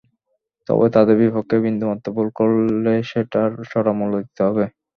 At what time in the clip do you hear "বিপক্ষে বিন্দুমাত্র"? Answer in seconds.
1.21-2.07